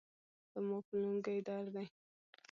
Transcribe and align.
زما 0.53 0.77
په 0.87 0.93
لنګې 1.01 1.37
درد 1.47 1.67
دي 1.75 1.85